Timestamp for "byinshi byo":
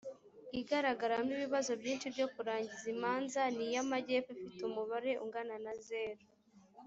1.81-2.27